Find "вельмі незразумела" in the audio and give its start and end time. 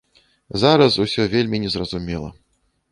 1.37-2.29